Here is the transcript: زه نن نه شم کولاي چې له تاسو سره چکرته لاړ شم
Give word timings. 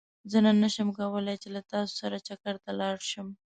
زه 0.31 0.37
نن 0.45 0.55
نه 0.63 0.69
شم 0.75 0.89
کولاي 0.99 1.35
چې 1.43 1.49
له 1.55 1.61
تاسو 1.71 1.93
سره 2.01 2.17
چکرته 2.27 2.69
لاړ 2.79 2.95
شم 3.09 3.27